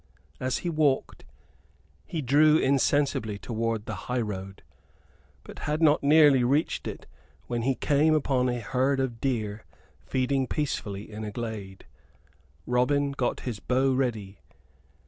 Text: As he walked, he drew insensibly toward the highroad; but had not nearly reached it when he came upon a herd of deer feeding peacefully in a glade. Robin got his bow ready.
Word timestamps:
As 0.39 0.57
he 0.65 0.69
walked, 0.71 1.25
he 2.07 2.23
drew 2.23 2.57
insensibly 2.57 3.37
toward 3.37 3.85
the 3.85 3.93
highroad; 4.09 4.63
but 5.43 5.59
had 5.69 5.79
not 5.79 6.01
nearly 6.01 6.43
reached 6.43 6.87
it 6.87 7.05
when 7.45 7.61
he 7.61 7.75
came 7.75 8.15
upon 8.15 8.49
a 8.49 8.61
herd 8.61 8.99
of 8.99 9.21
deer 9.21 9.63
feeding 9.99 10.47
peacefully 10.47 11.11
in 11.11 11.23
a 11.23 11.29
glade. 11.29 11.85
Robin 12.65 13.11
got 13.11 13.41
his 13.41 13.59
bow 13.59 13.93
ready. 13.93 14.39